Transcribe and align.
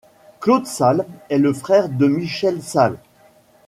Claude 0.39 0.65
Sales 0.65 1.05
est 1.29 1.37
le 1.37 1.53
frère 1.53 1.87
de 1.87 2.07
Michel 2.07 2.63
Sales. 2.63 2.97